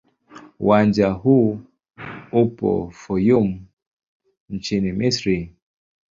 Uwanja 0.59 1.09
huu 1.09 1.59
upo 2.31 2.91
Fayoum 2.91 3.65
nchini 4.49 4.91
Misri. 4.91 5.55